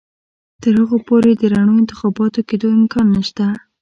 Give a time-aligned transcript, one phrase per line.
[0.61, 3.45] تر هغو پورې د رڼو انتخاباتو کېدو امکان نشته.